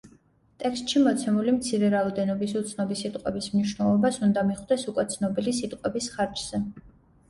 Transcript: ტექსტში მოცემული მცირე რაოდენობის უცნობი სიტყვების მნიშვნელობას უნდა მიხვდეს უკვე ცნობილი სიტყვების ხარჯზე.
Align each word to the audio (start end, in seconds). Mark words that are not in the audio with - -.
ტექსტში 0.61 1.01
მოცემული 1.07 1.53
მცირე 1.57 1.91
რაოდენობის 1.97 2.57
უცნობი 2.63 2.99
სიტყვების 3.05 3.53
მნიშვნელობას 3.55 4.21
უნდა 4.31 4.49
მიხვდეს 4.53 4.91
უკვე 4.93 5.11
ცნობილი 5.17 5.59
სიტყვების 5.63 6.15
ხარჯზე. 6.19 6.69